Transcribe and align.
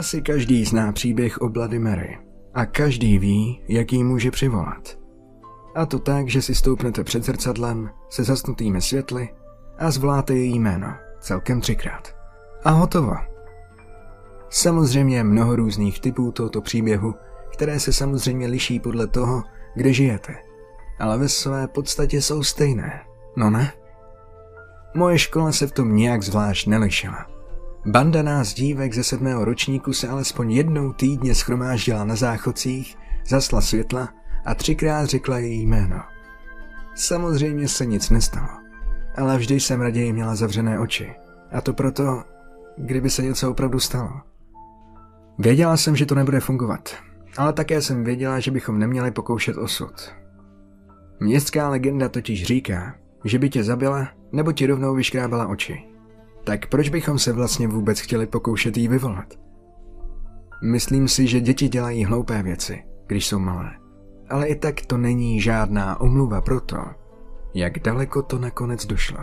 Asi 0.00 0.22
každý 0.22 0.64
zná 0.64 0.92
příběh 0.92 1.40
o 1.40 1.48
Bloody 1.48 1.78
Mary 1.78 2.18
a 2.54 2.66
každý 2.66 3.18
ví, 3.18 3.64
jak 3.68 3.92
ji 3.92 4.04
může 4.04 4.30
přivolat. 4.30 4.98
A 5.74 5.86
to 5.86 5.98
tak, 5.98 6.28
že 6.28 6.42
si 6.42 6.54
stoupnete 6.54 7.04
před 7.04 7.24
zrcadlem 7.24 7.90
se 8.08 8.24
zasnutými 8.24 8.80
světly 8.80 9.28
a 9.78 9.90
zvoláte 9.90 10.34
její 10.34 10.58
jméno 10.58 10.94
celkem 11.20 11.60
třikrát. 11.60 12.16
A 12.64 12.70
hotovo. 12.70 13.12
Samozřejmě 14.48 15.24
mnoho 15.24 15.56
různých 15.56 16.00
typů 16.00 16.32
tohoto 16.32 16.60
příběhu, 16.60 17.14
které 17.52 17.80
se 17.80 17.92
samozřejmě 17.92 18.46
liší 18.46 18.80
podle 18.80 19.06
toho, 19.06 19.42
kde 19.74 19.92
žijete. 19.92 20.34
Ale 20.98 21.18
ve 21.18 21.28
své 21.28 21.68
podstatě 21.68 22.22
jsou 22.22 22.42
stejné, 22.42 23.00
no 23.36 23.50
ne? 23.50 23.72
Moje 24.94 25.18
škola 25.18 25.52
se 25.52 25.66
v 25.66 25.72
tom 25.72 25.96
nějak 25.96 26.22
zvlášť 26.22 26.66
nelišila. 26.66 27.39
Banda 27.86 28.22
nás 28.22 28.54
dívek 28.54 28.94
ze 28.94 29.04
sedmého 29.04 29.44
ročníku 29.44 29.92
se 29.92 30.08
alespoň 30.08 30.52
jednou 30.52 30.92
týdně 30.92 31.34
schromáždila 31.34 32.04
na 32.04 32.16
záchodcích, 32.16 32.96
zasla 33.26 33.60
světla 33.60 34.08
a 34.44 34.54
třikrát 34.54 35.06
řekla 35.06 35.38
její 35.38 35.66
jméno. 35.66 36.00
Samozřejmě 36.94 37.68
se 37.68 37.86
nic 37.86 38.10
nestalo, 38.10 38.48
ale 39.16 39.38
vždy 39.38 39.60
jsem 39.60 39.80
raději 39.80 40.12
měla 40.12 40.34
zavřené 40.34 40.78
oči. 40.78 41.14
A 41.52 41.60
to 41.60 41.72
proto, 41.72 42.24
kdyby 42.76 43.10
se 43.10 43.22
něco 43.22 43.50
opravdu 43.50 43.80
stalo. 43.80 44.10
Věděla 45.38 45.76
jsem, 45.76 45.96
že 45.96 46.06
to 46.06 46.14
nebude 46.14 46.40
fungovat, 46.40 46.94
ale 47.36 47.52
také 47.52 47.82
jsem 47.82 48.04
věděla, 48.04 48.40
že 48.40 48.50
bychom 48.50 48.78
neměli 48.78 49.10
pokoušet 49.10 49.56
osud. 49.56 50.14
Městská 51.20 51.68
legenda 51.68 52.08
totiž 52.08 52.44
říká, 52.44 52.94
že 53.24 53.38
by 53.38 53.50
tě 53.50 53.64
zabila 53.64 54.08
nebo 54.32 54.52
ti 54.52 54.66
rovnou 54.66 54.94
vyškrábala 54.94 55.46
oči. 55.46 55.89
Tak 56.44 56.66
proč 56.66 56.88
bychom 56.88 57.18
se 57.18 57.32
vlastně 57.32 57.68
vůbec 57.68 58.00
chtěli 58.00 58.26
pokoušet 58.26 58.76
jí 58.76 58.88
vyvolat? 58.88 59.34
Myslím 60.62 61.08
si, 61.08 61.26
že 61.26 61.40
děti 61.40 61.68
dělají 61.68 62.04
hloupé 62.04 62.42
věci, 62.42 62.84
když 63.06 63.26
jsou 63.26 63.38
malé. 63.38 63.70
Ale 64.30 64.46
i 64.46 64.54
tak 64.54 64.80
to 64.86 64.98
není 64.98 65.40
žádná 65.40 66.00
omluva 66.00 66.40
pro 66.40 66.60
to, 66.60 66.84
jak 67.54 67.78
daleko 67.78 68.22
to 68.22 68.38
nakonec 68.38 68.86
došlo. 68.86 69.18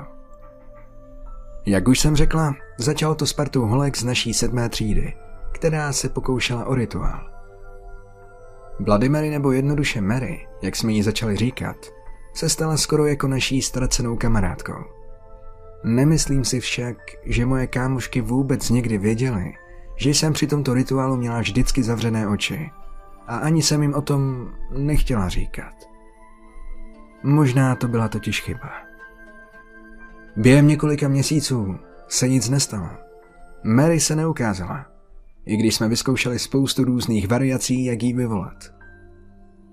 Jak 1.66 1.88
už 1.88 2.00
jsem 2.00 2.16
řekla, 2.16 2.56
začalo 2.78 3.16
to 3.16 3.26
s 3.26 3.34
partou 3.34 3.66
holek 3.66 3.98
z 3.98 4.04
naší 4.04 4.34
sedmé 4.34 4.70
třídy, 4.70 5.14
která 5.52 5.94
se 5.94 6.10
pokoušela 6.10 6.66
o 6.66 6.76
rituál. 6.76 7.30
Bloody 8.80 9.10
Mary 9.10 9.30
nebo 9.30 9.52
jednoduše 9.52 10.02
Mary, 10.02 10.48
jak 10.62 10.76
jsme 10.76 10.92
jí 10.92 11.04
začali 11.04 11.36
říkat, 11.36 11.78
se 12.34 12.50
stala 12.50 12.78
skoro 12.78 13.06
jako 13.06 13.28
naší 13.28 13.62
ztracenou 13.62 14.16
kamarádkou. 14.16 14.97
Nemyslím 15.84 16.46
si 16.46 16.60
však, 16.60 16.98
že 17.26 17.46
moje 17.46 17.68
kámošky 17.68 18.22
vůbec 18.22 18.70
někdy 18.70 18.98
věděly, 18.98 19.54
že 19.96 20.10
jsem 20.10 20.34
při 20.34 20.48
tomto 20.48 20.74
rituálu 20.74 21.18
měla 21.18 21.40
vždycky 21.40 21.84
zavřené 21.84 22.28
oči 22.28 22.72
a 23.28 23.38
ani 23.38 23.62
jsem 23.62 23.82
jim 23.82 23.94
o 23.94 24.02
tom 24.02 24.50
nechtěla 24.78 25.30
říkat. 25.30 25.74
Možná 27.24 27.76
to 27.76 27.88
byla 27.88 28.08
totiž 28.08 28.42
chyba. 28.42 28.72
Během 30.36 30.68
několika 30.68 31.08
měsíců 31.08 31.76
se 32.08 32.30
nic 32.30 32.50
nestalo. 32.50 32.90
Mary 33.64 34.00
se 34.00 34.16
neukázala, 34.16 34.86
i 35.46 35.58
když 35.58 35.76
jsme 35.76 35.88
vyzkoušeli 35.90 36.40
spoustu 36.40 36.84
různých 36.84 37.28
variací, 37.28 37.86
jak 37.86 38.04
jí 38.04 38.14
vyvolat. 38.14 38.74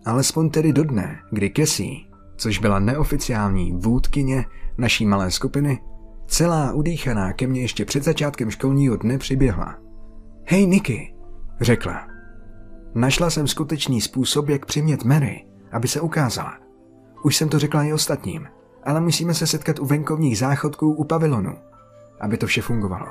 Alespoň 0.06 0.50
tedy 0.50 0.72
do 0.72 0.84
dne, 0.84 1.19
kdy 1.30 1.52
Cassie, 1.56 2.00
což 2.36 2.59
byla 2.59 2.78
neoficiální 2.78 3.72
vůdkyně 3.72 4.44
naší 4.78 5.06
malé 5.06 5.31
skupiny, 5.31 5.78
celá 6.27 6.73
udýchaná 6.73 7.33
ke 7.33 7.47
mně 7.47 7.61
ještě 7.61 7.85
před 7.85 8.05
začátkem 8.05 8.51
školního 8.51 8.97
dne 8.97 9.19
přiběhla. 9.19 9.79
Hej 10.47 10.67
Niky, 10.67 11.15
řekla. 11.61 12.07
Našla 12.95 13.31
jsem 13.31 13.49
skutečný 13.49 14.01
způsob, 14.01 14.49
jak 14.49 14.67
přimět 14.67 15.05
Mary, 15.05 15.47
aby 15.73 15.89
se 15.89 16.01
ukázala. 16.01 16.59
Už 17.25 17.37
jsem 17.37 17.49
to 17.49 17.59
řekla 17.59 17.85
i 17.85 17.93
ostatním, 17.93 18.47
ale 18.85 19.01
musíme 19.01 19.35
se 19.35 19.47
setkat 19.47 19.79
u 19.79 19.87
venkovních 19.87 20.39
záchodků 20.39 20.95
u 20.95 21.05
pavilonu, 21.05 21.55
aby 22.21 22.37
to 22.37 22.47
vše 22.47 22.62
fungovalo. 22.62 23.06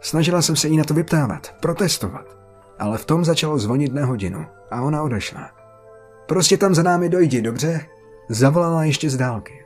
Snažila 0.00 0.42
jsem 0.42 0.56
se 0.56 0.68
jí 0.68 0.76
na 0.76 0.84
to 0.84 0.94
vyptávat, 0.94 1.54
protestovat, 1.60 2.38
ale 2.78 2.98
v 2.98 3.04
tom 3.04 3.24
začalo 3.24 3.58
zvonit 3.58 3.94
na 3.94 4.06
hodinu 4.06 4.46
a 4.70 4.82
ona 4.82 5.02
odešla. 5.02 5.50
Prostě 6.26 6.56
tam 6.56 6.74
za 6.74 6.82
námi 6.82 7.08
dojdi, 7.08 7.42
dobře? 7.42 7.86
Zavolala 8.30 8.84
ještě 8.84 9.10
z 9.10 9.16
dálky. 9.16 9.63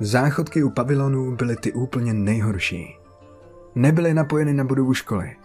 Záchodky 0.00 0.62
u 0.62 0.70
pavilonů 0.70 1.36
byly 1.36 1.56
ty 1.56 1.72
úplně 1.72 2.14
nejhorší. 2.14 2.96
Nebyly 3.74 4.14
napojeny 4.14 4.54
na 4.54 4.64
budovu 4.64 4.94
školy, 4.94 5.36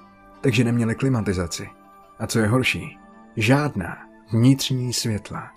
takže 0.42 0.64
neměly 0.64 0.96
klimatizaci. 0.96 1.68
A 2.20 2.28
co 2.28 2.40
je 2.40 2.48
horší, 2.48 2.98
žádná 3.36 3.98
vnitřní 4.32 4.94
světla. 4.94 5.52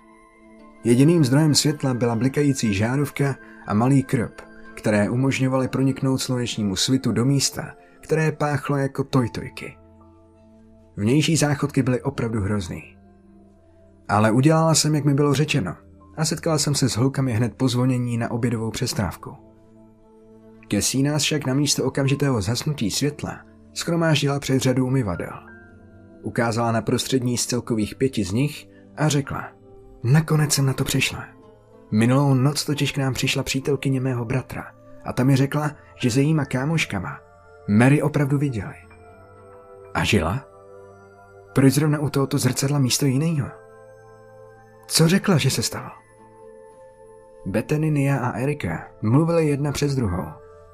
Jediným 0.83 1.25
zdrojem 1.25 1.55
světla 1.55 1.93
byla 1.93 2.15
blikající 2.15 2.73
žárovka 2.73 3.35
a 3.67 3.73
malý 3.73 4.03
krb, 4.03 4.41
které 4.73 5.09
umožňovaly 5.09 5.67
proniknout 5.67 6.17
slunečnímu 6.17 6.75
svitu 6.75 7.11
do 7.11 7.25
místa, 7.25 7.73
které 8.01 8.31
páchlo 8.31 8.77
jako 8.77 9.03
tojtojky. 9.03 9.77
Vnější 10.97 11.35
záchodky 11.35 11.83
byly 11.83 12.01
opravdu 12.01 12.41
hrozný. 12.41 12.97
Ale 14.09 14.31
udělala 14.31 14.75
jsem, 14.75 14.95
jak 14.95 15.05
mi 15.05 15.13
bylo 15.13 15.33
řečeno, 15.33 15.75
a 16.17 16.25
setkala 16.25 16.57
jsem 16.57 16.75
se 16.75 16.89
s 16.89 16.97
holkami 16.97 17.33
hned 17.33 17.53
po 17.53 17.67
zvonění 17.67 18.17
na 18.17 18.31
obědovou 18.31 18.71
přestávku. 18.71 19.35
Kesí 20.67 21.03
nás 21.03 21.23
však 21.23 21.45
na 21.45 21.53
místo 21.53 21.85
okamžitého 21.85 22.41
zhasnutí 22.41 22.91
světla 22.91 23.39
schromáždila 23.73 24.39
před 24.39 24.59
řadu 24.59 24.85
umyvadel. 24.85 25.33
Ukázala 26.21 26.71
na 26.71 26.81
prostřední 26.81 27.37
z 27.37 27.45
celkových 27.45 27.95
pěti 27.95 28.23
z 28.23 28.31
nich 28.31 28.67
a 28.97 29.09
řekla– 29.09 29.47
Nakonec 30.03 30.53
jsem 30.53 30.65
na 30.65 30.73
to 30.73 30.83
přišla. 30.83 31.25
Minulou 31.91 32.33
noc 32.33 32.65
totiž 32.65 32.91
k 32.91 32.97
nám 32.97 33.13
přišla 33.13 33.43
přítelkyně 33.43 34.01
mého 34.01 34.25
bratra 34.25 34.71
a 35.05 35.13
ta 35.13 35.23
mi 35.23 35.35
řekla, 35.35 35.71
že 35.95 36.11
se 36.11 36.21
jejíma 36.21 36.45
kámoškama 36.45 37.19
Mary 37.67 38.01
opravdu 38.01 38.37
viděli. 38.37 38.73
A 39.93 40.03
žila? 40.03 40.45
Proč 41.55 41.73
zrovna 41.73 41.99
u 41.99 42.09
tohoto 42.09 42.37
zrcadla 42.37 42.79
místo 42.79 43.05
jiného? 43.05 43.47
Co 44.87 45.07
řekla, 45.07 45.37
že 45.37 45.49
se 45.49 45.63
stalo? 45.63 45.89
Bethany, 47.45 47.91
Nia 47.91 48.17
a 48.17 48.31
Erika 48.31 48.87
mluvily 49.01 49.47
jedna 49.47 49.71
přes 49.71 49.95
druhou 49.95 50.25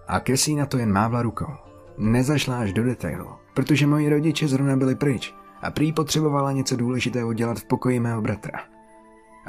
a 0.08 0.20
Cassie 0.20 0.58
na 0.58 0.66
to 0.66 0.78
jen 0.78 0.92
mávla 0.92 1.22
rukou. 1.22 1.54
Nezašla 1.98 2.60
až 2.60 2.74
do 2.74 2.84
detailu, 2.84 3.28
protože 3.54 3.88
moji 3.88 4.10
rodiče 4.10 4.48
zrovna 4.48 4.76
byli 4.76 4.96
pryč 4.96 5.36
a 5.62 5.72
prý 5.72 5.94
potřebovala 5.94 6.52
něco 6.52 6.76
důležitého 6.76 7.34
dělat 7.34 7.60
v 7.60 7.66
pokoji 7.66 8.00
mého 8.00 8.22
bratra 8.22 8.60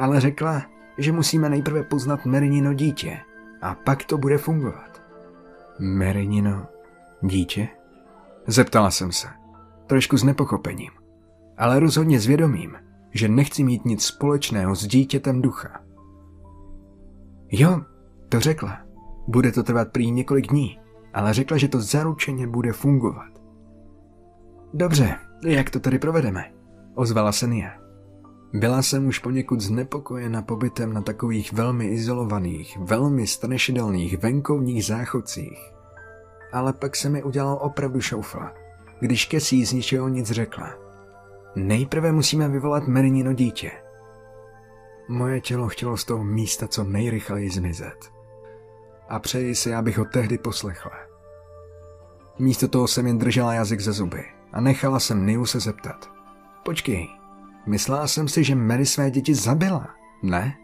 ale 0.01 0.21
řekla, 0.21 0.63
že 0.99 1.13
musíme 1.13 1.49
nejprve 1.49 1.83
poznat 1.83 2.27
Merinino 2.27 2.75
dítě 2.75 3.19
a 3.63 3.75
pak 3.75 4.05
to 4.05 4.19
bude 4.19 4.39
fungovat. 4.39 5.03
Merinino 5.79 6.67
dítě? 7.23 7.69
Zeptala 8.47 8.91
jsem 8.91 9.13
se, 9.13 9.29
trošku 9.87 10.17
s 10.17 10.25
nepochopením, 10.25 10.91
ale 11.59 11.81
rozhodně 11.81 12.21
zvědomím, 12.21 12.77
že 13.15 13.29
nechci 13.29 13.65
mít 13.65 13.85
nic 13.85 14.05
společného 14.05 14.75
s 14.75 14.87
dítětem 14.87 15.43
ducha. 15.43 15.81
Jo, 17.50 17.81
to 18.28 18.41
řekla. 18.41 18.78
Bude 19.28 19.53
to 19.53 19.62
trvat 19.62 19.88
prý 19.93 20.11
několik 20.11 20.47
dní, 20.47 20.78
ale 21.15 21.34
řekla, 21.34 21.56
že 21.56 21.69
to 21.69 21.81
zaručeně 21.81 22.47
bude 22.47 22.72
fungovat. 22.72 23.31
Dobře, 24.75 25.16
jak 25.47 25.71
to 25.71 25.80
tady 25.80 25.98
provedeme? 25.98 26.53
Ozvala 26.95 27.33
se 27.33 27.47
Nia. 27.47 27.71
Byla 28.53 28.83
jsem 28.83 29.07
už 29.07 29.19
poněkud 29.19 29.60
znepokojena 29.60 30.42
pobytem 30.42 30.92
na 30.92 31.03
takových 31.03 31.53
velmi 31.53 31.86
izolovaných, 31.86 32.78
velmi 32.80 33.27
strašidelných 33.27 34.19
venkovních 34.19 34.84
záchodcích. 34.84 35.72
Ale 36.53 36.72
pak 36.72 36.97
se 36.97 37.09
mi 37.09 37.22
udělal 37.22 37.59
opravdu 37.60 38.01
šoufla, 38.01 38.53
když 39.01 39.27
Kesí 39.27 39.65
z 39.66 39.72
ničeho 39.72 40.09
nic 40.09 40.30
řekla. 40.30 40.75
Nejprve 41.57 42.13
musíme 42.13 42.48
vyvolat 42.48 42.86
Merinino 42.86 43.33
dítě. 43.33 43.71
Moje 45.10 45.41
tělo 45.41 45.68
chtělo 45.68 45.97
z 45.97 46.04
toho 46.04 46.24
místa 46.24 46.68
co 46.68 46.84
nejrychleji 46.84 47.51
zmizet. 47.51 48.12
A 49.09 49.18
přeji 49.18 49.54
si, 49.54 49.74
abych 49.74 49.98
ho 49.98 50.04
tehdy 50.04 50.39
poslechla. 50.39 50.92
Místo 52.39 52.68
toho 52.68 52.89
jsem 52.89 53.07
jen 53.07 53.18
držela 53.18 53.54
jazyk 53.54 53.80
ze 53.80 53.92
zuby 53.92 54.24
a 54.53 54.60
nechala 54.60 55.01
jsem 55.01 55.27
Niu 55.27 55.47
se 55.47 55.60
zeptat. 55.60 56.10
Počkej, 56.65 57.09
Myslela 57.66 58.07
jsem 58.07 58.28
si, 58.28 58.45
že 58.45 58.54
Mary 58.54 58.86
své 58.86 59.10
děti 59.10 59.34
zabila, 59.34 59.89
ne? 60.22 60.57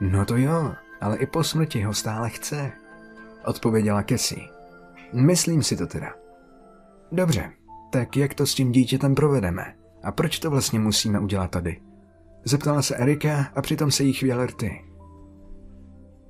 No 0.00 0.24
to 0.24 0.36
jo, 0.36 0.72
ale 1.00 1.16
i 1.16 1.26
po 1.26 1.44
smrti 1.44 1.82
ho 1.82 1.94
stále 1.94 2.30
chce, 2.30 2.72
odpověděla 3.44 4.02
Cassie. 4.02 4.48
Myslím 5.12 5.62
si 5.62 5.76
to 5.76 5.86
teda. 5.86 6.14
Dobře, 7.12 7.52
tak 7.92 8.16
jak 8.16 8.34
to 8.34 8.46
s 8.46 8.54
tím 8.54 8.72
dítětem 8.72 9.14
provedeme? 9.14 9.76
A 10.02 10.12
proč 10.12 10.38
to 10.38 10.50
vlastně 10.50 10.78
musíme 10.78 11.20
udělat 11.20 11.50
tady? 11.50 11.85
Zeptala 12.48 12.82
se 12.82 12.96
Erika 12.96 13.46
a 13.54 13.62
přitom 13.62 13.90
se 13.90 14.04
jí 14.04 14.12
chvěl 14.12 14.46
rty. 14.46 14.84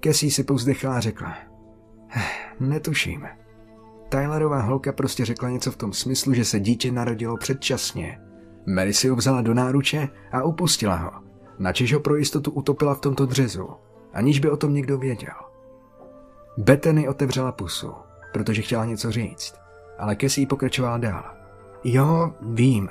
Cassie 0.04 0.32
si 0.32 0.44
povzdechala 0.44 0.96
a 0.96 1.00
řekla. 1.00 1.34
Netuším. 2.60 3.26
Tylerová 4.08 4.60
holka 4.60 4.92
prostě 4.92 5.24
řekla 5.24 5.50
něco 5.50 5.72
v 5.72 5.76
tom 5.76 5.92
smyslu, 5.92 6.34
že 6.34 6.44
se 6.44 6.60
dítě 6.60 6.92
narodilo 6.92 7.36
předčasně. 7.36 8.20
Mary 8.66 8.94
si 8.94 9.08
ho 9.08 9.16
vzala 9.16 9.42
do 9.42 9.54
náruče 9.54 10.08
a 10.32 10.42
upustila 10.42 10.96
ho, 10.96 11.10
načež 11.58 11.94
ho 11.94 12.00
pro 12.00 12.16
jistotu 12.16 12.50
utopila 12.50 12.94
v 12.94 13.00
tomto 13.00 13.26
dřezu, 13.26 13.69
aniž 14.12 14.40
by 14.40 14.50
o 14.50 14.56
tom 14.56 14.74
někdo 14.74 14.98
věděl. 14.98 15.34
Bethany 16.58 17.08
otevřela 17.08 17.52
pusu, 17.52 17.92
protože 18.32 18.62
chtěla 18.62 18.84
něco 18.84 19.12
říct, 19.12 19.54
ale 19.98 20.16
Cassie 20.20 20.46
pokračovala 20.46 20.98
dál. 20.98 21.24
Jo, 21.84 22.34
vím. 22.42 22.88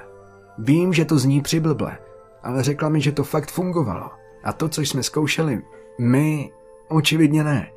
Vím, 0.57 0.93
že 0.93 1.05
to 1.05 1.19
zní 1.19 1.41
přiblble, 1.41 1.97
ale 2.45 2.63
řekla 2.63 2.89
mi, 2.89 3.01
že 3.01 3.11
to 3.11 3.23
fakt 3.23 3.51
fungovalo. 3.51 4.11
A 4.43 4.53
to, 4.53 4.69
co 4.69 4.81
jsme 4.81 5.03
zkoušeli, 5.03 5.61
my 5.99 6.51
očividně 6.87 7.43
ne. 7.43 7.71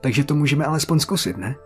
Takže 0.00 0.24
to 0.24 0.34
můžeme 0.34 0.64
alespoň 0.64 0.98
zkusit, 0.98 1.36
ne? 1.36 1.56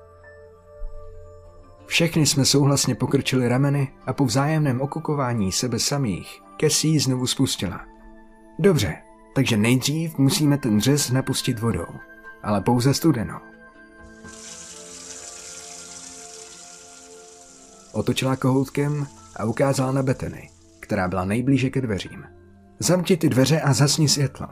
Všechny 1.86 2.26
jsme 2.26 2.44
souhlasně 2.44 2.94
pokrčili 2.94 3.48
rameny 3.48 3.88
a 4.06 4.12
po 4.12 4.24
vzájemném 4.24 4.80
okukování 4.80 5.52
sebe 5.52 5.78
samých 5.78 6.40
Cassie 6.60 7.00
znovu 7.00 7.26
spustila. 7.26 7.80
Dobře, 8.58 8.96
takže 9.34 9.56
nejdřív 9.56 10.18
musíme 10.18 10.58
ten 10.58 10.80
řez 10.80 11.10
napustit 11.10 11.58
vodou, 11.58 11.86
ale 12.42 12.60
pouze 12.60 12.94
studenou. 12.94 13.38
Otočila 17.92 18.36
kohoutkem 18.36 19.06
a 19.36 19.44
ukázala 19.44 19.92
na 19.92 20.02
Betany, 20.02 20.50
která 20.80 21.08
byla 21.08 21.24
nejblíže 21.24 21.70
ke 21.70 21.80
dveřím. 21.80 22.24
Zamči 22.78 23.16
ty 23.16 23.28
dveře 23.28 23.60
a 23.60 23.72
zasni 23.72 24.08
světlo. 24.08 24.46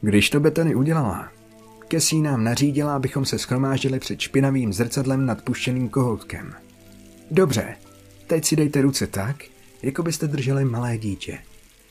Když 0.00 0.30
to 0.30 0.40
Betany 0.40 0.74
udělala, 0.74 1.28
Kesí 1.90 2.20
nám 2.20 2.44
nařídila, 2.44 2.96
abychom 2.96 3.24
se 3.24 3.38
schromáždili 3.38 3.98
před 3.98 4.20
špinavým 4.20 4.72
zrcadlem 4.72 5.26
nad 5.26 5.42
puštěným 5.42 5.88
kohoutkem. 5.88 6.54
Dobře, 7.30 7.76
teď 8.26 8.44
si 8.44 8.56
dejte 8.56 8.82
ruce 8.82 9.06
tak, 9.06 9.36
jako 9.82 10.02
byste 10.02 10.26
drželi 10.26 10.64
malé 10.64 10.98
dítě. 10.98 11.38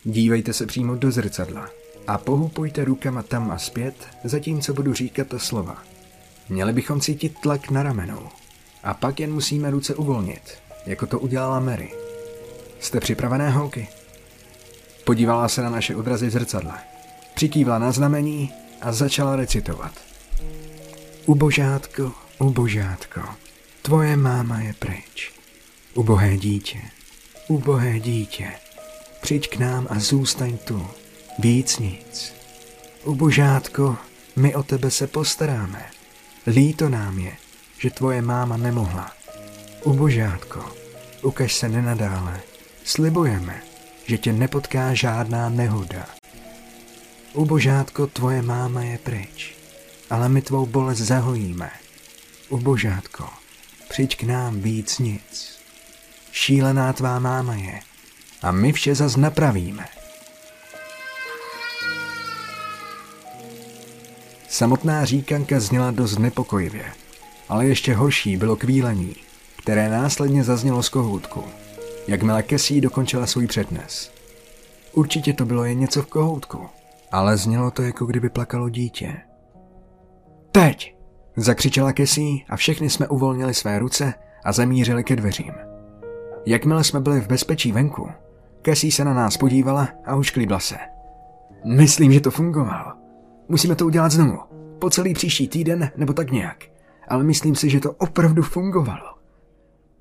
Dívejte 0.03 0.53
se 0.53 0.65
přímo 0.65 0.95
do 0.95 1.11
zrcadla 1.11 1.69
a 2.07 2.17
pohupujte 2.17 2.85
rukama 2.85 3.23
tam 3.23 3.51
a 3.51 3.57
zpět, 3.57 3.95
zatímco 4.23 4.73
budu 4.73 4.93
říkat 4.93 5.27
ta 5.27 5.39
slova. 5.39 5.83
Měli 6.49 6.73
bychom 6.73 7.01
cítit 7.01 7.39
tlak 7.41 7.71
na 7.71 7.83
ramenou. 7.83 8.27
A 8.83 8.93
pak 8.93 9.19
jen 9.19 9.33
musíme 9.33 9.71
ruce 9.71 9.95
uvolnit, 9.95 10.41
jako 10.85 11.07
to 11.07 11.19
udělala 11.19 11.59
Mary. 11.59 11.91
Jste 12.79 12.99
připravené, 12.99 13.49
holky? 13.49 13.87
Podívala 15.03 15.47
se 15.47 15.61
na 15.61 15.69
naše 15.69 15.95
odrazy 15.95 16.27
v 16.27 16.31
zrcadle. 16.31 16.73
Přikývla 17.33 17.79
na 17.79 17.91
znamení 17.91 18.53
a 18.81 18.91
začala 18.91 19.35
recitovat. 19.35 19.91
Ubožátko, 21.25 22.11
ubožátko, 22.39 23.21
tvoje 23.81 24.17
máma 24.17 24.59
je 24.59 24.73
pryč. 24.73 25.31
Ubohé 25.93 26.37
dítě, 26.37 26.81
ubohé 27.47 27.99
dítě, 27.99 28.51
přijď 29.21 29.49
k 29.49 29.57
nám 29.57 29.87
a 29.89 29.99
zůstaň 29.99 30.57
tu, 30.57 30.87
víc 31.39 31.79
nic. 31.79 32.33
Ubožátko, 33.03 33.97
my 34.35 34.55
o 34.55 34.63
tebe 34.63 34.91
se 34.91 35.07
postaráme. 35.07 35.85
Líto 36.47 36.89
nám 36.89 37.19
je, 37.19 37.31
že 37.79 37.89
tvoje 37.89 38.21
máma 38.21 38.57
nemohla. 38.57 39.18
Ubožátko, 39.83 40.65
ukaž 41.21 41.53
se 41.53 41.69
nenadále. 41.69 42.41
Slibujeme, 42.83 43.61
že 44.05 44.17
tě 44.17 44.33
nepotká 44.33 44.93
žádná 44.93 45.49
nehoda. 45.49 46.07
Ubožátko, 47.33 48.07
tvoje 48.07 48.41
máma 48.41 48.83
je 48.83 48.97
pryč, 48.97 49.55
ale 50.09 50.29
my 50.29 50.41
tvou 50.41 50.65
bolest 50.65 50.97
zahojíme. 50.97 51.71
Ubožátko, 52.49 53.29
přijď 53.89 54.17
k 54.17 54.23
nám 54.23 54.59
víc 54.59 54.99
nic. 54.99 55.59
Šílená 56.31 56.93
tvá 56.93 57.19
máma 57.19 57.55
je 57.55 57.79
a 58.41 58.51
my 58.51 58.71
vše 58.71 58.95
zas 58.95 59.15
napravíme. 59.15 59.85
Samotná 64.49 65.05
říkanka 65.05 65.59
zněla 65.59 65.91
dost 65.91 66.17
nepokojivě, 66.17 66.85
ale 67.49 67.65
ještě 67.65 67.95
horší 67.95 68.37
bylo 68.37 68.55
kvílení, 68.55 69.15
které 69.61 69.89
následně 69.89 70.43
zaznělo 70.43 70.83
z 70.83 70.89
kohoutku, 70.89 71.43
jakmile 72.07 72.43
Kesí 72.43 72.81
dokončila 72.81 73.25
svůj 73.25 73.47
přednes. 73.47 74.11
Určitě 74.93 75.33
to 75.33 75.45
bylo 75.45 75.65
jen 75.65 75.79
něco 75.79 76.01
v 76.01 76.05
kohoutku, 76.07 76.67
ale 77.11 77.37
znělo 77.37 77.71
to, 77.71 77.81
jako 77.81 78.05
kdyby 78.05 78.29
plakalo 78.29 78.69
dítě. 78.69 79.17
Teď! 80.51 80.95
Zakřičela 81.35 81.93
Kesí 81.93 82.45
a 82.49 82.55
všechny 82.55 82.89
jsme 82.89 83.07
uvolnili 83.07 83.53
své 83.53 83.79
ruce 83.79 84.13
a 84.43 84.51
zamířili 84.51 85.03
ke 85.03 85.15
dveřím. 85.15 85.53
Jakmile 86.45 86.83
jsme 86.83 86.99
byli 86.99 87.21
v 87.21 87.27
bezpečí 87.27 87.71
venku, 87.71 88.09
Kesí 88.61 88.91
se 88.91 89.05
na 89.05 89.13
nás 89.13 89.37
podívala 89.37 89.87
a 90.05 90.15
ušklíbla 90.15 90.59
se. 90.59 90.75
Myslím, 91.65 92.13
že 92.13 92.19
to 92.19 92.31
fungovalo. 92.31 92.93
Musíme 93.49 93.75
to 93.75 93.85
udělat 93.85 94.11
znovu. 94.11 94.37
Po 94.79 94.89
celý 94.89 95.13
příští 95.13 95.47
týden 95.47 95.91
nebo 95.97 96.13
tak 96.13 96.31
nějak. 96.31 96.63
Ale 97.07 97.23
myslím 97.23 97.55
si, 97.55 97.69
že 97.69 97.79
to 97.79 97.91
opravdu 97.91 98.43
fungovalo. 98.43 99.18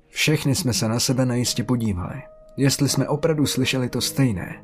Všechny 0.09 0.55
jsme 0.55 0.73
se 0.73 0.87
na 0.87 0.99
sebe 0.99 1.25
najistě 1.25 1.63
podívali, 1.63 2.21
jestli 2.57 2.89
jsme 2.89 3.07
opravdu 3.07 3.45
slyšeli 3.45 3.89
to 3.89 4.01
stejné. 4.01 4.63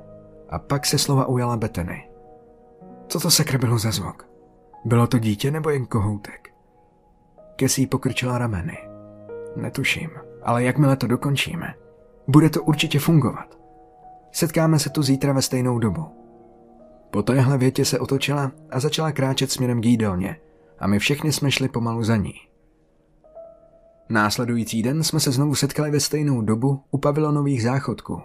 A 0.49 0.59
pak 0.59 0.85
se 0.85 0.97
slova 0.97 1.25
ujala 1.25 1.57
Betany. 1.57 2.09
Co 3.07 3.19
to 3.19 3.31
sakra 3.31 3.57
bylo 3.57 3.79
za 3.79 3.91
zvuk? 3.91 4.27
Bylo 4.85 5.07
to 5.07 5.19
dítě 5.19 5.51
nebo 5.51 5.69
jen 5.69 5.85
kohoutek? 5.85 6.49
Kesí 7.55 7.87
pokrčila 7.87 8.37
rameny. 8.37 8.77
Netuším, 9.55 10.09
ale 10.43 10.63
jakmile 10.63 10.97
to 10.97 11.07
dokončíme, 11.07 11.73
bude 12.27 12.49
to 12.49 12.63
určitě 12.63 12.99
fungovat. 12.99 13.57
Setkáme 14.31 14.79
se 14.79 14.89
tu 14.89 15.03
zítra 15.03 15.33
ve 15.33 15.41
stejnou 15.41 15.79
dobu. 15.79 16.05
Po 17.11 17.23
téhle 17.23 17.57
větě 17.57 17.85
se 17.85 17.99
otočila 17.99 18.51
a 18.71 18.79
začala 18.79 19.11
kráčet 19.11 19.51
směrem 19.51 19.81
k 19.81 19.85
jídelně 19.85 20.39
a 20.79 20.87
my 20.87 20.99
všichni 20.99 21.31
jsme 21.31 21.51
šli 21.51 21.69
pomalu 21.69 22.03
za 22.03 22.15
ní. 22.15 22.33
Následující 24.09 24.83
den 24.83 25.03
jsme 25.03 25.19
se 25.19 25.31
znovu 25.31 25.55
setkali 25.55 25.91
ve 25.91 25.99
stejnou 25.99 26.41
dobu 26.41 26.83
u 26.91 26.97
pavilonových 26.97 27.63
záchodků. 27.63 28.21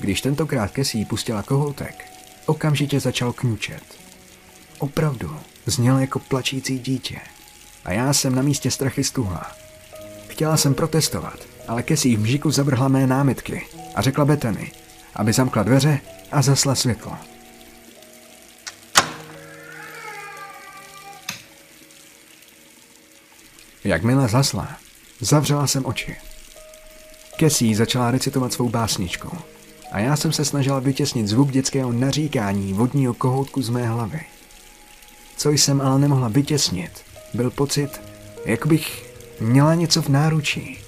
Když 0.00 0.20
tentokrát 0.20 0.70
Kesí 0.70 1.04
pustila 1.04 1.42
kohoutek, 1.42 2.04
okamžitě 2.46 3.00
začal 3.00 3.32
kňučet. 3.32 3.82
Opravdu, 4.78 5.36
zněl 5.66 5.98
jako 5.98 6.18
plačící 6.18 6.78
dítě. 6.78 7.20
A 7.84 7.92
já 7.92 8.12
jsem 8.12 8.34
na 8.34 8.42
místě 8.42 8.70
strachy 8.70 9.04
stuhla. 9.04 9.52
Chtěla 10.28 10.56
jsem 10.56 10.74
protestovat, 10.74 11.38
ale 11.68 11.82
Kesí 11.82 12.16
v 12.16 12.20
mžiku 12.20 12.50
zavrhla 12.50 12.88
mé 12.88 13.06
námitky 13.06 13.66
a 13.94 14.02
řekla 14.02 14.24
Betany, 14.24 14.72
aby 15.14 15.32
zamkla 15.32 15.62
dveře 15.62 16.00
a 16.32 16.42
zasla 16.42 16.74
světlo. 16.74 17.12
Jakmile 23.84 24.28
zasla, 24.28 24.76
zavřela 25.20 25.66
jsem 25.66 25.86
oči. 25.86 26.16
Kesí 27.36 27.74
začala 27.74 28.10
recitovat 28.10 28.52
svou 28.52 28.68
básničku 28.68 29.38
a 29.92 29.98
já 29.98 30.16
jsem 30.16 30.32
se 30.32 30.44
snažila 30.44 30.78
vytěsnit 30.80 31.28
zvuk 31.28 31.50
dětského 31.50 31.92
naříkání 31.92 32.72
vodního 32.72 33.14
kohoutku 33.14 33.62
z 33.62 33.68
mé 33.68 33.88
hlavy. 33.88 34.20
Co 35.36 35.50
jsem 35.50 35.80
ale 35.80 35.98
nemohla 35.98 36.28
vytěsnit, 36.28 36.90
byl 37.34 37.50
pocit, 37.50 38.02
jak 38.44 38.66
bych 38.66 39.14
měla 39.40 39.74
něco 39.74 40.02
v 40.02 40.08
náručí. 40.08 40.78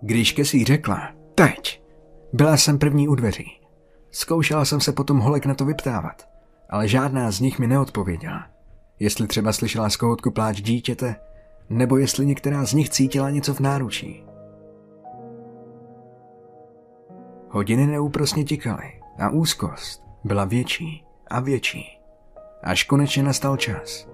Když 0.00 0.32
Kesí 0.32 0.64
řekla, 0.64 1.12
teď, 1.34 1.82
byla 2.32 2.56
jsem 2.56 2.78
první 2.78 3.08
u 3.08 3.14
dveří. 3.14 3.60
Zkoušela 4.10 4.64
jsem 4.64 4.80
se 4.80 4.92
potom 4.92 5.18
holek 5.18 5.46
na 5.46 5.54
to 5.54 5.64
vyptávat, 5.64 6.28
ale 6.70 6.88
žádná 6.88 7.30
z 7.30 7.40
nich 7.40 7.58
mi 7.58 7.66
neodpověděla. 7.66 8.46
Jestli 8.98 9.26
třeba 9.26 9.52
slyšela 9.52 9.90
z 9.90 9.96
kohoutku 9.96 10.30
pláč 10.30 10.60
dítěte, 10.60 11.16
nebo 11.70 11.96
jestli 11.96 12.26
některá 12.26 12.64
z 12.64 12.72
nich 12.72 12.90
cítila 12.90 13.30
něco 13.30 13.54
v 13.54 13.60
náručí. 13.60 14.24
Hodiny 17.48 17.86
neúprosně 17.86 18.44
tikaly 18.44 19.00
a 19.18 19.30
úzkost 19.30 20.01
byla 20.24 20.44
větší 20.44 21.04
a 21.26 21.40
větší. 21.40 21.98
Až 22.62 22.84
konečně 22.84 23.22
nastal 23.22 23.56
čas. 23.56 24.08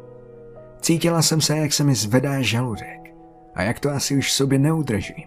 Cítila 0.80 1.22
jsem 1.22 1.40
se, 1.40 1.56
jak 1.56 1.72
se 1.72 1.84
mi 1.84 1.94
zvedá 1.94 2.42
žaludek 2.42 3.14
a 3.54 3.62
jak 3.62 3.80
to 3.80 3.90
asi 3.90 4.16
už 4.16 4.32
sobě 4.32 4.58
neudržím. 4.58 5.26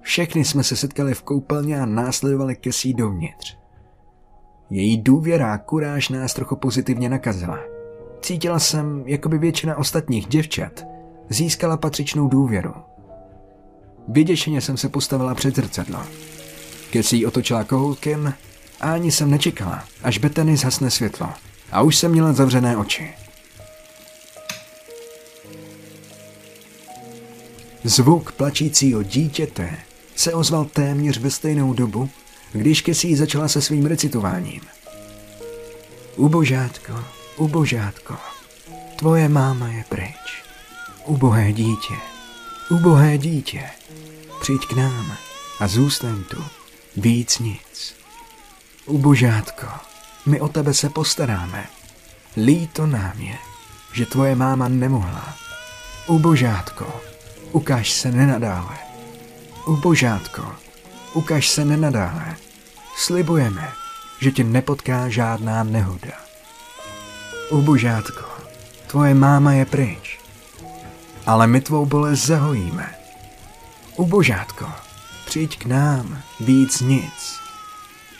Všechny 0.00 0.44
jsme 0.44 0.64
se 0.64 0.76
setkali 0.76 1.14
v 1.14 1.22
koupelně 1.22 1.80
a 1.80 1.86
následovali 1.86 2.56
Kesí 2.56 2.94
dovnitř. 2.94 3.58
Její 4.70 5.02
důvěra 5.02 5.52
a 5.52 5.58
kuráž 5.58 6.08
nás 6.08 6.34
trochu 6.34 6.56
pozitivně 6.56 7.08
nakazila. 7.08 7.58
Cítila 8.20 8.58
jsem, 8.58 9.02
jako 9.06 9.28
by 9.28 9.38
většina 9.38 9.76
ostatních 9.76 10.26
děvčat 10.26 10.84
získala 11.28 11.76
patřičnou 11.76 12.28
důvěru. 12.28 12.74
Vyděšeně 14.08 14.60
jsem 14.60 14.76
se 14.76 14.88
postavila 14.88 15.34
před 15.34 15.56
zrcadlo. 15.56 15.98
Kesí 16.90 17.26
otočila 17.26 17.64
kohoutkem 17.64 18.34
a 18.80 18.92
ani 18.92 19.12
jsem 19.12 19.30
nečekala, 19.30 19.84
až 20.02 20.18
Bethany 20.18 20.56
zhasne 20.56 20.90
světlo. 20.90 21.28
A 21.72 21.82
už 21.82 21.96
jsem 21.96 22.10
měla 22.10 22.32
zavřené 22.32 22.76
oči. 22.76 23.14
Zvuk 27.84 28.32
plačícího 28.32 29.02
dítěte 29.02 29.76
se 30.16 30.34
ozval 30.34 30.64
téměř 30.64 31.18
ve 31.18 31.30
stejnou 31.30 31.72
dobu, 31.74 32.10
když 32.52 32.82
Kesí 32.82 33.16
začala 33.16 33.48
se 33.48 33.62
svým 33.62 33.86
recitováním. 33.86 34.60
Ubožátko, 36.16 37.04
ubožátko, 37.36 38.16
tvoje 38.96 39.28
máma 39.28 39.68
je 39.68 39.84
pryč. 39.88 40.42
Ubohé 41.04 41.52
dítě, 41.52 41.94
ubohé 42.70 43.18
dítě, 43.18 43.70
přijď 44.40 44.66
k 44.66 44.72
nám 44.72 45.16
a 45.60 45.68
zůstaň 45.68 46.24
tu, 46.24 46.44
víc 46.96 47.38
nic. 47.38 47.99
Ubožátko, 48.90 49.66
my 50.26 50.40
o 50.40 50.48
tebe 50.48 50.74
se 50.74 50.90
postaráme. 50.90 51.66
Líto 52.36 52.86
nám 52.86 53.18
je, 53.18 53.38
že 53.92 54.06
tvoje 54.06 54.34
máma 54.34 54.68
nemohla. 54.68 55.34
Ubožátko, 56.06 57.00
ukáž 57.52 57.90
se 57.90 58.12
nenadále. 58.12 58.78
Ubožátko, 59.66 60.42
ukáž 61.14 61.48
se 61.48 61.64
nenadále. 61.64 62.36
Slibujeme, 62.96 63.72
že 64.20 64.30
tě 64.30 64.44
nepotká 64.44 65.08
žádná 65.08 65.64
nehoda. 65.64 66.18
Ubožátko, 67.50 68.24
tvoje 68.86 69.14
máma 69.14 69.52
je 69.52 69.64
pryč, 69.64 70.20
ale 71.26 71.46
my 71.46 71.60
tvou 71.60 71.86
bolest 71.86 72.26
zahojíme. 72.26 72.94
Ubožátko, 73.96 74.66
přijď 75.26 75.58
k 75.58 75.66
nám, 75.66 76.22
víc 76.40 76.80
nic. 76.80 77.49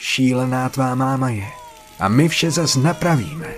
Šílená 0.03 0.69
tvá 0.69 0.95
máma 0.95 1.29
je 1.29 1.47
a 1.99 2.07
my 2.07 2.29
vše 2.29 2.51
zas 2.51 2.75
napravíme. 2.75 3.53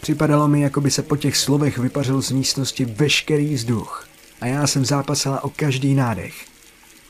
Připadalo 0.00 0.48
mi, 0.48 0.60
jako 0.60 0.80
by 0.80 0.90
se 0.90 1.02
po 1.02 1.16
těch 1.16 1.36
slovech 1.36 1.78
vypařil 1.78 2.22
z 2.22 2.30
místnosti 2.30 2.84
veškerý 2.84 3.54
vzduch 3.54 4.08
a 4.40 4.46
já 4.46 4.66
jsem 4.66 4.84
zápasila 4.84 5.44
o 5.44 5.50
každý 5.50 5.94
nádech. 5.94 6.34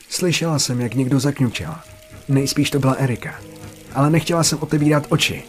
Slyšela 0.09 0.59
jsem, 0.59 0.81
jak 0.81 0.93
někdo 0.93 1.19
zakňučel. 1.19 1.75
Nejspíš 2.27 2.69
to 2.69 2.79
byla 2.79 2.93
Erika. 2.93 3.41
Ale 3.93 4.09
nechtěla 4.09 4.43
jsem 4.43 4.59
otevírat 4.61 5.07
oči, 5.09 5.43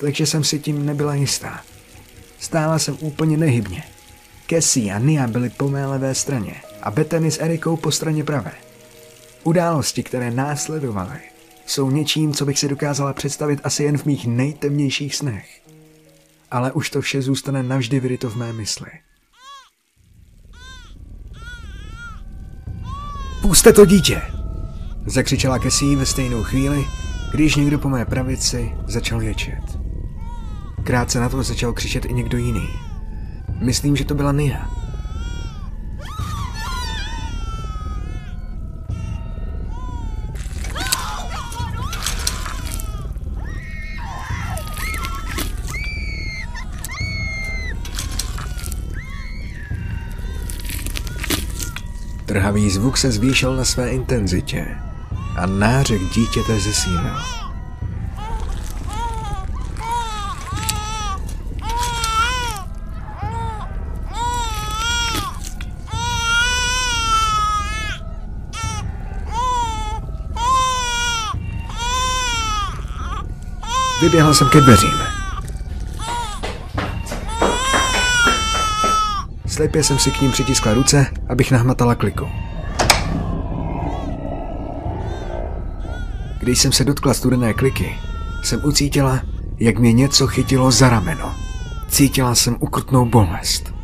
takže 0.00 0.26
jsem 0.26 0.44
si 0.44 0.58
tím 0.58 0.86
nebyla 0.86 1.14
jistá. 1.14 1.60
Stála 2.38 2.78
jsem 2.78 2.96
úplně 3.00 3.36
nehybně. 3.36 3.97
Cassie 4.50 4.94
a 4.94 4.98
Nia 4.98 5.26
byly 5.26 5.50
po 5.50 5.68
mé 5.68 5.86
levé 5.86 6.14
straně 6.14 6.54
a 6.82 6.90
Bethany 6.90 7.30
s 7.30 7.40
Erikou 7.40 7.76
po 7.76 7.90
straně 7.90 8.24
pravé. 8.24 8.52
Události, 9.44 10.02
které 10.02 10.30
následovaly, 10.30 11.20
jsou 11.66 11.90
něčím, 11.90 12.32
co 12.32 12.46
bych 12.46 12.58
si 12.58 12.68
dokázala 12.68 13.12
představit 13.12 13.60
asi 13.64 13.84
jen 13.84 13.98
v 13.98 14.04
mých 14.04 14.26
nejtemnějších 14.26 15.16
snech. 15.16 15.60
Ale 16.50 16.72
už 16.72 16.90
to 16.90 17.00
vše 17.00 17.22
zůstane 17.22 17.62
navždy 17.62 18.00
vyryto 18.00 18.30
v 18.30 18.36
mé 18.36 18.52
mysli. 18.52 18.90
Puste 23.42 23.72
to 23.72 23.86
dítě! 23.86 24.22
Zakřičela 25.06 25.58
Cassie 25.58 25.96
ve 25.96 26.06
stejnou 26.06 26.42
chvíli, 26.42 26.84
když 27.32 27.56
někdo 27.56 27.78
po 27.78 27.88
mé 27.88 28.04
pravici 28.04 28.72
začal 28.86 29.22
ječet. 29.22 29.78
Krátce 30.84 31.20
na 31.20 31.28
to 31.28 31.42
začal 31.42 31.72
křičet 31.72 32.04
i 32.04 32.14
někdo 32.14 32.38
jiný. 32.38 32.87
Myslím, 33.58 33.96
že 33.96 34.04
to 34.04 34.14
byla 34.14 34.32
Nia. 34.32 34.70
Trhavý 52.26 52.70
zvuk 52.70 52.96
se 52.96 53.10
zvýšil 53.10 53.56
na 53.56 53.64
své 53.64 53.90
intenzitě 53.90 54.66
a 55.36 55.46
nářek 55.46 56.00
dítěte 56.14 56.60
zesílil. 56.60 57.37
Vyběhl 74.00 74.34
jsem 74.34 74.48
ke 74.48 74.60
dveřím. 74.60 74.98
Slepě 79.46 79.84
jsem 79.84 79.98
si 79.98 80.10
k 80.10 80.20
ním 80.20 80.32
přitiskla 80.32 80.74
ruce, 80.74 81.06
abych 81.28 81.50
nahmatala 81.50 81.94
kliku. 81.94 82.28
Když 86.40 86.58
jsem 86.58 86.72
se 86.72 86.84
dotkla 86.84 87.14
studené 87.14 87.54
kliky, 87.54 87.98
jsem 88.42 88.64
ucítila, 88.64 89.20
jak 89.58 89.78
mě 89.78 89.92
něco 89.92 90.26
chytilo 90.26 90.70
za 90.70 90.88
rameno. 90.88 91.34
Cítila 91.88 92.34
jsem 92.34 92.56
ukrutnou 92.60 93.04
bolest. 93.04 93.74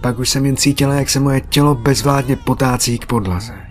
Pak 0.00 0.18
už 0.18 0.28
jsem 0.28 0.46
jen 0.46 0.56
cítila, 0.56 0.94
jak 0.94 1.10
se 1.10 1.20
moje 1.20 1.40
tělo 1.40 1.74
bezvládně 1.74 2.36
potácí 2.36 2.98
k 2.98 3.06
podlaze. 3.06 3.69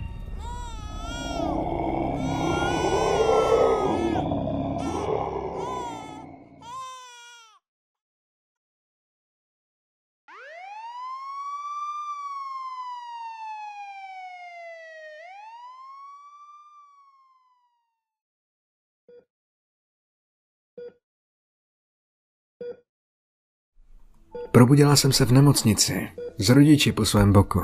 Probudila 24.52 24.96
jsem 24.96 25.12
se 25.12 25.24
v 25.24 25.32
nemocnici, 25.32 26.08
s 26.38 26.48
rodiči 26.48 26.92
po 26.92 27.04
svém 27.04 27.32
boku. 27.32 27.60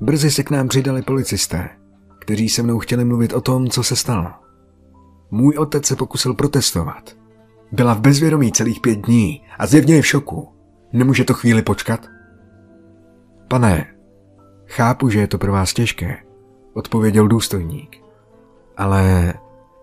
Brzy 0.00 0.30
se 0.30 0.42
k 0.42 0.50
nám 0.50 0.68
přidali 0.68 1.02
policisté, 1.02 1.68
kteří 2.18 2.48
se 2.48 2.62
mnou 2.62 2.78
chtěli 2.78 3.04
mluvit 3.04 3.32
o 3.32 3.40
tom, 3.40 3.68
co 3.68 3.82
se 3.82 3.96
stalo. 3.96 4.30
Můj 5.30 5.58
otec 5.58 5.86
se 5.86 5.96
pokusil 5.96 6.34
protestovat. 6.34 7.16
Byla 7.72 7.94
v 7.94 8.00
bezvědomí 8.00 8.52
celých 8.52 8.80
pět 8.80 8.98
dní 8.98 9.42
a 9.58 9.66
zjevně 9.66 9.94
je 9.94 10.02
v 10.02 10.06
šoku. 10.06 10.48
Nemůže 10.92 11.24
to 11.24 11.34
chvíli 11.34 11.62
počkat? 11.62 12.06
Pane, 13.48 13.94
chápu, 14.66 15.08
že 15.08 15.20
je 15.20 15.26
to 15.26 15.38
pro 15.38 15.52
vás 15.52 15.72
těžké, 15.72 16.18
odpověděl 16.74 17.28
důstojník. 17.28 17.96
Ale 18.76 19.34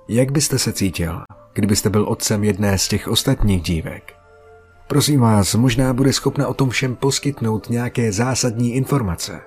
jak 0.08 0.32
byste 0.32 0.60
se 0.60 0.74
cítil, 0.74 1.22
kdybyste 1.54 1.90
byl 1.90 2.06
otcem 2.10 2.44
jedné 2.44 2.78
z 2.78 2.88
těch 2.88 3.08
ostatních 3.08 3.62
dívek? 3.62 4.21
Prosím 4.92 5.20
vás, 5.20 5.56
možná 5.56 5.94
bude 5.94 6.14
schopna 6.14 6.48
o 6.48 6.54
tom 6.54 6.70
všem 6.70 6.96
poskytnout 6.96 7.70
nějaké 7.70 8.12
zásadní 8.12 8.74
informace. 8.74 9.42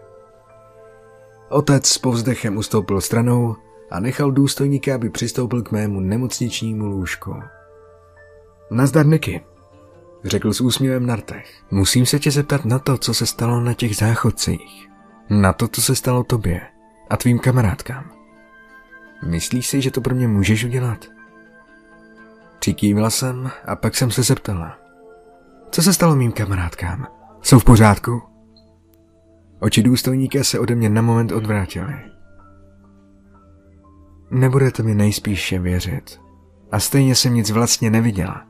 Otec 1.48 1.86
s 1.86 1.98
povzdechem 1.98 2.56
ustoupil 2.56 3.00
stranou 3.00 3.56
a 3.90 4.00
nechal 4.00 4.32
důstojníka, 4.32 4.94
aby 4.94 5.10
přistoupil 5.10 5.62
k 5.62 5.72
mému 5.72 6.00
nemocničnímu 6.00 6.86
lůžku. 6.86 7.34
Nazdar, 8.70 9.06
Niky, 9.06 9.44
řekl 10.24 10.52
s 10.52 10.60
úsměvem 10.60 11.06
na 11.06 11.16
rtech. 11.16 11.62
Musím 11.70 12.06
se 12.06 12.18
tě 12.18 12.30
zeptat 12.30 12.64
na 12.64 12.78
to, 12.78 12.98
co 12.98 13.14
se 13.14 13.26
stalo 13.26 13.60
na 13.60 13.74
těch 13.74 13.96
záchodcích. 13.96 14.88
Na 15.30 15.52
to, 15.52 15.68
co 15.68 15.82
se 15.82 15.96
stalo 15.96 16.24
tobě 16.24 16.60
a 17.10 17.16
tvým 17.16 17.38
kamarádkám. 17.38 18.10
Myslíš 19.26 19.66
si, 19.66 19.80
že 19.80 19.90
to 19.90 20.00
pro 20.00 20.14
mě 20.14 20.28
můžeš 20.28 20.64
udělat? 20.64 21.06
Přikývila 22.58 23.10
jsem 23.10 23.50
a 23.64 23.76
pak 23.76 23.94
jsem 23.94 24.10
se 24.10 24.22
zeptala. 24.22 24.83
Co 25.74 25.82
se 25.82 25.92
stalo 25.92 26.16
mým 26.16 26.32
kamarádkám? 26.32 27.06
Jsou 27.42 27.58
v 27.58 27.64
pořádku? 27.64 28.22
Oči 29.60 29.82
důstojníka 29.82 30.44
se 30.44 30.58
ode 30.58 30.74
mě 30.74 30.88
na 30.88 31.02
moment 31.02 31.32
odvrátily. 31.32 31.94
Nebudete 34.30 34.82
mi 34.82 34.94
nejspíše 34.94 35.58
věřit. 35.58 36.20
A 36.72 36.80
stejně 36.80 37.14
jsem 37.14 37.34
nic 37.34 37.50
vlastně 37.50 37.90
neviděla. 37.90 38.46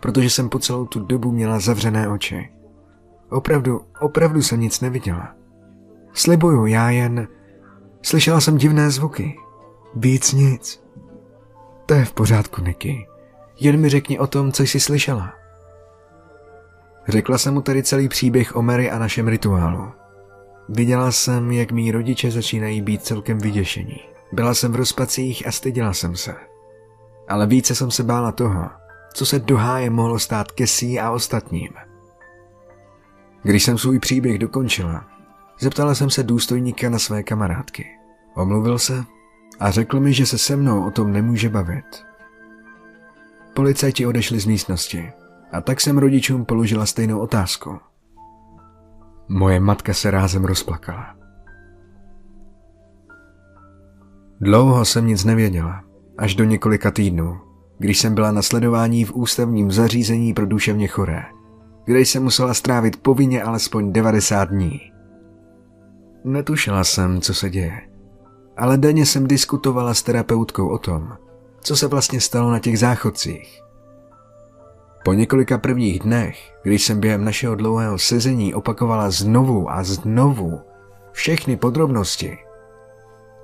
protože 0.00 0.30
jsem 0.30 0.48
po 0.48 0.58
celou 0.58 0.86
tu 0.86 1.00
dobu 1.00 1.32
měla 1.32 1.58
zavřené 1.58 2.08
oči. 2.08 2.52
Opravdu, 3.30 3.80
opravdu 4.00 4.42
jsem 4.42 4.60
nic 4.60 4.80
neviděla. 4.80 5.34
Slibuju, 6.12 6.66
já 6.66 6.90
jen... 6.90 7.28
Slyšela 8.02 8.40
jsem 8.40 8.56
divné 8.56 8.90
zvuky. 8.90 9.36
Víc 9.94 10.32
nic. 10.32 10.84
To 11.86 11.94
je 11.94 12.04
v 12.04 12.12
pořádku, 12.12 12.60
Niky. 12.60 13.06
Jen 13.60 13.80
mi 13.80 13.88
řekni 13.88 14.18
o 14.18 14.26
tom, 14.26 14.52
co 14.52 14.62
jsi 14.62 14.80
slyšela. 14.80 15.41
Řekla 17.08 17.38
jsem 17.38 17.54
mu 17.54 17.60
tedy 17.60 17.82
celý 17.82 18.08
příběh 18.08 18.56
o 18.56 18.62
Mary 18.62 18.90
a 18.90 18.98
našem 18.98 19.28
rituálu. 19.28 19.92
Viděla 20.68 21.12
jsem, 21.12 21.52
jak 21.52 21.72
mý 21.72 21.92
rodiče 21.92 22.30
začínají 22.30 22.82
být 22.82 23.04
celkem 23.04 23.38
vyděšení. 23.38 24.00
Byla 24.32 24.54
jsem 24.54 24.72
v 24.72 24.76
rozpacích 24.76 25.46
a 25.46 25.52
styděla 25.52 25.92
jsem 25.92 26.16
se. 26.16 26.34
Ale 27.28 27.46
více 27.46 27.74
jsem 27.74 27.90
se 27.90 28.02
bála 28.02 28.32
toho, 28.32 28.70
co 29.14 29.26
se 29.26 29.38
do 29.38 29.56
háje 29.56 29.90
mohlo 29.90 30.18
stát 30.18 30.52
Kesí 30.52 31.00
a 31.00 31.10
ostatním. 31.10 31.70
Když 33.42 33.62
jsem 33.62 33.78
svůj 33.78 33.98
příběh 33.98 34.38
dokončila, 34.38 35.04
zeptala 35.60 35.94
jsem 35.94 36.10
se 36.10 36.22
důstojníka 36.22 36.90
na 36.90 36.98
své 36.98 37.22
kamarádky. 37.22 37.86
Omluvil 38.34 38.78
se 38.78 39.04
a 39.60 39.70
řekl 39.70 40.00
mi, 40.00 40.12
že 40.12 40.26
se 40.26 40.38
se 40.38 40.56
mnou 40.56 40.86
o 40.86 40.90
tom 40.90 41.12
nemůže 41.12 41.48
bavit. 41.48 42.04
Policajti 43.54 44.06
odešli 44.06 44.40
z 44.40 44.46
místnosti 44.46 45.12
a 45.52 45.60
tak 45.60 45.80
jsem 45.80 45.98
rodičům 45.98 46.44
položila 46.44 46.86
stejnou 46.86 47.18
otázku. 47.18 47.78
Moje 49.28 49.60
matka 49.60 49.94
se 49.94 50.10
rázem 50.10 50.44
rozplakala. 50.44 51.16
Dlouho 54.40 54.84
jsem 54.84 55.06
nic 55.06 55.24
nevěděla, 55.24 55.84
až 56.18 56.34
do 56.34 56.44
několika 56.44 56.90
týdnů, 56.90 57.40
když 57.78 57.98
jsem 57.98 58.14
byla 58.14 58.32
na 58.32 58.42
sledování 58.42 59.04
v 59.04 59.14
ústavním 59.14 59.72
zařízení 59.72 60.34
pro 60.34 60.46
duševně 60.46 60.88
choré, 60.88 61.22
kde 61.84 62.00
jsem 62.00 62.22
musela 62.22 62.54
strávit 62.54 63.02
povinně 63.02 63.42
alespoň 63.42 63.92
90 63.92 64.44
dní. 64.44 64.80
Netušila 66.24 66.84
jsem, 66.84 67.20
co 67.20 67.34
se 67.34 67.50
děje, 67.50 67.80
ale 68.56 68.78
denně 68.78 69.06
jsem 69.06 69.26
diskutovala 69.26 69.94
s 69.94 70.02
terapeutkou 70.02 70.68
o 70.68 70.78
tom, 70.78 71.16
co 71.60 71.76
se 71.76 71.86
vlastně 71.86 72.20
stalo 72.20 72.50
na 72.50 72.58
těch 72.58 72.78
záchodcích. 72.78 73.61
Po 75.02 75.12
několika 75.12 75.58
prvních 75.58 75.98
dnech, 75.98 76.38
když 76.62 76.84
jsem 76.84 77.00
během 77.00 77.24
našeho 77.24 77.54
dlouhého 77.54 77.98
sezení 77.98 78.54
opakovala 78.54 79.10
znovu 79.10 79.70
a 79.70 79.84
znovu 79.84 80.60
všechny 81.12 81.56
podrobnosti, 81.56 82.38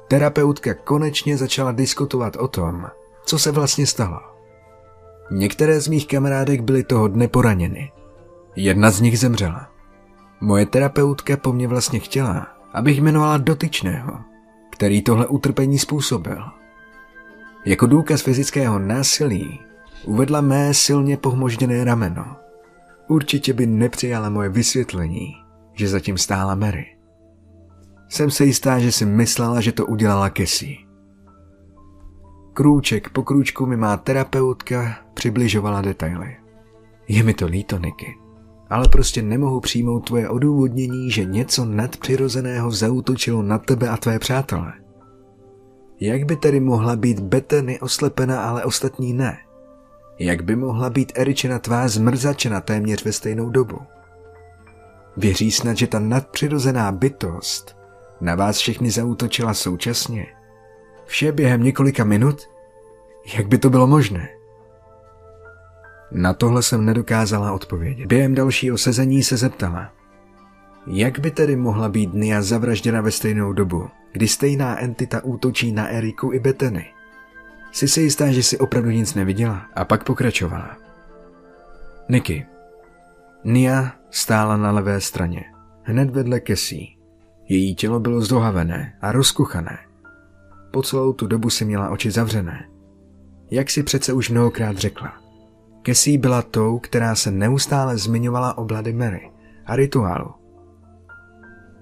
terapeutka 0.09 0.75
konečně 0.75 1.37
začala 1.37 1.73
diskutovat 1.73 2.37
o 2.37 2.49
tom, 2.49 2.87
co 3.25 3.39
se 3.39 3.53
vlastně 3.53 3.87
stalo. 3.87 4.21
Některé 5.31 5.81
z 5.81 5.89
mých 5.89 6.07
kamarádek 6.07 6.61
byly 6.61 6.85
toho 6.85 7.09
dne 7.09 7.29
poraněny. 7.29 7.93
Jedna 8.57 8.91
z 8.91 9.01
nich 9.01 9.19
zemřela. 9.19 9.69
Moje 10.41 10.67
terapeutka 10.67 11.37
po 11.37 11.53
mně 11.53 11.69
vlastně 11.69 11.99
chtěla, 11.99 12.47
abych 12.73 12.99
jmenovala 12.99 13.39
dotyčného, 13.39 14.19
který 14.71 15.03
tohle 15.03 15.27
utrpení 15.27 15.79
způsobil. 15.79 16.45
Jako 17.65 17.87
důkaz 17.87 18.23
fyzického 18.23 18.79
násilí 18.79 19.61
uvedla 20.05 20.41
mé 20.41 20.75
silně 20.75 21.17
pohmožděné 21.17 21.85
rameno. 21.85 22.37
Určitě 23.09 23.53
by 23.53 23.67
nepřijala 23.67 24.31
moje 24.31 24.49
vysvětlení, 24.49 25.35
že 25.73 25.89
zatím 25.89 26.19
stála 26.19 26.55
Mary. 26.55 26.87
Jsem 28.09 28.31
se 28.31 28.45
jistá, 28.45 28.79
že 28.79 28.93
si 28.93 29.07
myslela, 29.07 29.61
že 29.61 29.73
to 29.73 29.87
udělala 29.87 30.31
Cassie. 30.31 30.77
Krůček 32.53 33.11
po 33.11 33.23
krůčku 33.23 33.67
mi 33.67 33.77
má 33.77 33.97
terapeutka 33.97 34.97
přibližovala 35.15 35.83
detaily. 35.83 36.37
Je 37.09 37.23
mi 37.23 37.35
to 37.35 37.47
líto, 37.47 37.79
Niky, 37.79 38.15
ale 38.71 38.89
prostě 38.89 39.23
nemohu 39.23 39.61
přijmout 39.61 40.01
tvoje 40.01 40.29
odůvodnění, 40.29 41.11
že 41.11 41.25
něco 41.25 41.65
nadpřirozeného 41.65 42.71
zautočilo 42.71 43.43
na 43.43 43.59
tebe 43.59 43.89
a 43.89 43.97
tvé 43.97 44.19
přátele. 44.19 44.73
Jak 46.01 46.25
by 46.25 46.37
tedy 46.37 46.61
mohla 46.61 46.97
být 46.97 47.21
Bethany 47.21 47.81
oslepena, 47.81 48.43
ale 48.43 48.65
ostatní 48.65 49.13
ne? 49.13 49.39
Jak 50.19 50.43
by 50.43 50.57
mohla 50.57 50.91
být 50.91 51.13
Eričina 51.15 51.59
tvá 51.59 51.89
zmrzačena 51.89 52.61
téměř 52.61 53.05
ve 53.05 53.13
stejnou 53.13 53.51
dobu? 53.51 53.79
Věří 55.17 55.51
snad, 55.51 55.77
že 55.77 55.87
ta 55.87 55.99
nadpřirozená 55.99 56.93
bytost 56.93 57.77
na 58.21 58.35
vás 58.35 58.59
všechny 58.59 58.91
zautočila 58.91 59.55
současně? 59.55 60.27
Vše 61.07 61.33
během 61.33 61.63
několika 61.63 62.05
minut? 62.05 62.49
Jak 63.37 63.49
by 63.49 63.59
to 63.59 63.71
bylo 63.71 63.87
možné? 63.87 64.29
Na 66.13 66.35
tohle 66.35 66.63
jsem 66.63 66.85
nedokázala 66.85 67.53
odpovědět. 67.53 68.07
Během 68.07 68.35
dalšího 68.35 68.79
sezení 68.79 69.23
se 69.23 69.37
zeptala. 69.37 69.93
Jak 70.87 71.19
by 71.19 71.31
tedy 71.31 71.57
mohla 71.57 71.89
být 71.89 72.15
Nia 72.15 72.43
zavražděna 72.43 73.01
ve 73.01 73.11
stejnou 73.11 73.53
dobu, 73.53 73.89
kdy 74.13 74.29
stejná 74.29 74.81
entita 74.81 75.25
útočí 75.25 75.73
na 75.73 75.89
Eriku 75.89 76.33
i 76.33 76.39
Beteny? 76.39 76.87
Jsi 77.73 77.89
si 77.89 78.01
jistá, 78.01 78.33
že 78.33 78.43
si 78.43 78.59
opravdu 78.59 78.91
nic 78.91 79.15
neviděla? 79.15 79.67
A 79.75 79.85
pak 79.85 80.05
pokračovala. 80.05 80.77
Niky. 82.09 82.47
Nia 83.45 83.93
stála 84.11 84.57
na 84.57 84.71
levé 84.71 85.01
straně, 85.01 85.45
hned 85.83 86.11
vedle 86.11 86.41
Kesí. 86.41 86.99
Její 87.49 87.75
tělo 87.75 88.01
bylo 88.01 88.21
zdohavené 88.21 88.99
a 89.01 89.13
rozkuchané. 89.13 89.79
Po 90.71 90.83
celou 90.83 91.13
tu 91.13 91.27
dobu 91.27 91.51
si 91.51 91.65
měla 91.65 91.91
oči 91.91 92.11
zavřené. 92.11 92.69
Jak 93.51 93.71
si 93.71 93.83
přece 93.83 94.13
už 94.13 94.31
mnohokrát 94.31 94.77
řekla. 94.77 95.13
Kesí 95.83 96.19
byla 96.19 96.43
tou, 96.43 96.79
která 96.79 97.15
se 97.15 97.31
neustále 97.31 97.99
zmiňovala 97.99 98.59
o 98.59 98.65
Bloody 98.65 98.93
Mary 98.93 99.31
a 99.67 99.77
rituálu. 99.77 100.35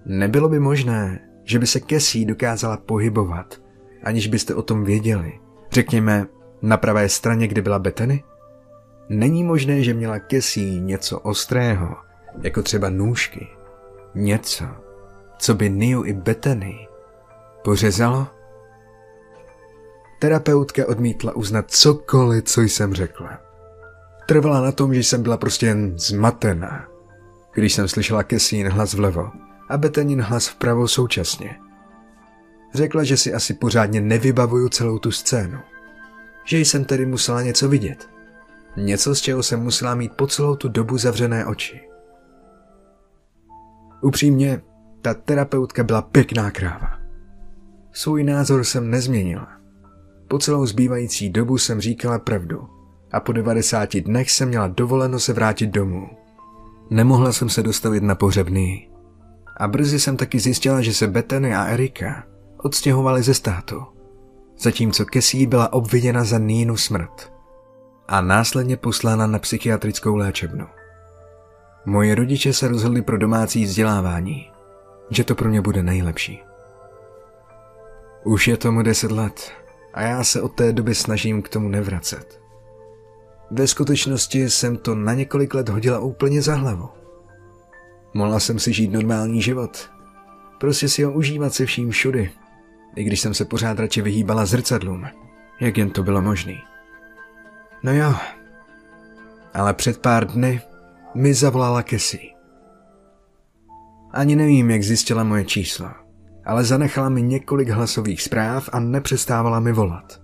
Nebylo 0.07 0.49
by 0.49 0.59
možné, 0.59 1.29
že 1.44 1.59
by 1.59 1.66
se 1.66 1.81
Kesí 1.81 2.25
dokázala 2.25 2.77
pohybovat, 2.77 3.61
aniž 4.03 4.27
byste 4.27 4.55
o 4.55 4.62
tom 4.62 4.85
věděli 4.85 5.40
Řekněme, 5.76 6.26
na 6.62 6.76
pravé 6.76 7.08
straně, 7.08 7.48
kde 7.48 7.62
byla 7.62 7.78
Betany? 7.78 8.24
Není 9.08 9.44
možné, 9.44 9.82
že 9.82 9.94
měla 9.94 10.18
Kesí 10.18 10.80
něco 10.80 11.20
ostrého, 11.20 11.96
jako 12.42 12.62
třeba 12.62 12.90
nůžky. 12.90 13.48
Něco, 14.14 14.64
co 15.38 15.54
by 15.54 15.70
Niu 15.70 16.04
i 16.04 16.12
Betany 16.12 16.88
pořezalo? 17.64 18.26
Terapeutka 20.18 20.88
odmítla 20.88 21.36
uznat 21.36 21.70
cokoliv, 21.70 22.44
co 22.44 22.60
jsem 22.60 22.94
řekla. 22.94 23.38
Trvala 24.28 24.60
na 24.60 24.72
tom, 24.72 24.94
že 24.94 25.02
jsem 25.02 25.22
byla 25.22 25.36
prostě 25.36 25.66
jen 25.66 25.98
zmatená, 25.98 26.88
když 27.54 27.74
jsem 27.74 27.88
slyšela 27.88 28.22
Kesín 28.22 28.68
hlas 28.68 28.94
vlevo 28.94 29.30
a 29.68 29.76
Betanin 29.76 30.20
hlas 30.20 30.48
vpravo 30.48 30.88
současně. 30.88 31.65
Řekla, 32.76 33.04
že 33.04 33.16
si 33.16 33.34
asi 33.34 33.54
pořádně 33.54 34.00
nevybavuju 34.00 34.68
celou 34.68 34.98
tu 34.98 35.12
scénu. 35.12 35.58
Že 36.44 36.58
jsem 36.58 36.84
tedy 36.84 37.06
musela 37.06 37.42
něco 37.42 37.68
vidět. 37.68 38.08
Něco, 38.76 39.14
z 39.14 39.20
čeho 39.20 39.42
jsem 39.42 39.62
musela 39.62 39.94
mít 39.94 40.12
po 40.12 40.26
celou 40.26 40.56
tu 40.56 40.68
dobu 40.68 40.98
zavřené 40.98 41.46
oči. 41.46 41.80
Upřímně, 44.02 44.62
ta 45.02 45.14
terapeutka 45.14 45.84
byla 45.84 46.02
pěkná 46.02 46.50
kráva. 46.50 46.98
Svůj 47.92 48.24
názor 48.24 48.64
jsem 48.64 48.90
nezměnila. 48.90 49.48
Po 50.28 50.38
celou 50.38 50.66
zbývající 50.66 51.30
dobu 51.30 51.58
jsem 51.58 51.80
říkala 51.80 52.18
pravdu 52.18 52.68
a 53.12 53.20
po 53.20 53.32
90 53.32 53.96
dnech 53.96 54.30
jsem 54.30 54.48
měla 54.48 54.68
dovoleno 54.68 55.20
se 55.20 55.32
vrátit 55.32 55.66
domů. 55.66 56.08
Nemohla 56.90 57.32
jsem 57.32 57.48
se 57.48 57.62
dostavit 57.62 58.02
na 58.02 58.14
pohřebný. 58.14 58.90
A 59.56 59.68
brzy 59.68 60.00
jsem 60.00 60.16
taky 60.16 60.38
zjistila, 60.40 60.80
že 60.80 60.94
se 60.94 61.06
Bethany 61.06 61.54
a 61.54 61.64
Erika 61.64 62.36
odstěhovali 62.66 63.22
ze 63.22 63.35
státu, 63.35 63.83
zatímco 64.59 65.05
Cassie 65.14 65.46
byla 65.46 65.72
obviněna 65.72 66.24
za 66.24 66.38
Nínu 66.38 66.76
smrt 66.76 67.33
a 68.09 68.20
následně 68.20 68.76
poslána 68.76 69.26
na 69.26 69.38
psychiatrickou 69.38 70.16
léčebnu. 70.16 70.66
Moje 71.87 72.14
rodiče 72.14 72.52
se 72.52 72.68
rozhodli 72.68 73.02
pro 73.02 73.18
domácí 73.18 73.64
vzdělávání, 73.64 74.50
že 75.11 75.24
to 75.24 75.35
pro 75.35 75.48
mě 75.48 75.61
bude 75.61 75.83
nejlepší. 75.83 76.42
Už 78.24 78.48
je 78.48 78.57
tomu 78.57 78.83
deset 78.83 79.11
let 79.11 79.52
a 79.94 80.02
já 80.02 80.24
se 80.24 80.42
od 80.42 80.48
té 80.48 80.72
doby 80.72 80.94
snažím 80.94 81.42
k 81.42 81.48
tomu 81.48 81.68
nevracet. 81.68 82.40
Ve 83.50 83.66
skutečnosti 83.66 84.50
jsem 84.50 84.76
to 84.76 84.94
na 84.94 85.14
několik 85.14 85.55
let 85.55 85.68
hodila 85.68 85.98
úplně 85.98 86.42
za 86.42 86.55
hlavu. 86.55 86.88
Mohla 88.14 88.40
jsem 88.40 88.59
si 88.59 88.72
žít 88.72 88.92
normální 88.92 89.42
život. 89.42 89.90
Prostě 90.61 90.88
si 90.88 91.02
ho 91.02 91.12
užívat 91.12 91.55
se 91.55 91.66
vším 91.66 91.90
všudy 91.90 92.31
i 92.96 93.04
když 93.04 93.20
jsem 93.20 93.35
se 93.35 93.44
pořád 93.44 93.78
radši 93.78 94.02
vyhýbala 94.02 94.46
zrcadlům, 94.46 95.06
jak 95.61 95.78
jen 95.78 95.90
to 95.90 96.02
bylo 96.02 96.22
možný. 96.22 96.59
No 97.82 97.94
jo, 97.94 98.14
ale 99.54 99.74
před 99.74 99.98
pár 99.98 100.26
dny 100.26 100.61
mi 101.14 101.35
zavolala 101.35 101.82
Cassie. 101.82 102.37
Ani 104.12 104.37
nevím, 104.37 104.70
jak 104.70 104.82
zjistila 104.82 105.24
moje 105.24 105.44
číslo, 105.44 105.90
ale 106.44 106.64
zanechala 106.64 107.09
mi 107.09 107.22
několik 107.22 107.68
hlasových 107.68 108.22
zpráv 108.22 108.68
a 108.72 108.80
nepřestávala 108.80 109.61
mi 109.61 109.72
volat. 109.72 110.20